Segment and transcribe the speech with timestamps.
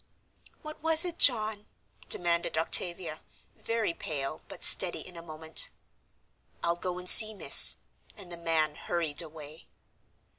[0.63, 1.67] "What was it, John?"
[2.09, 3.21] demanded Octavia,
[3.55, 5.69] very pale, but steady in a moment.
[6.63, 7.75] "I'll go and see, miss."
[8.17, 9.67] And the man hurried away.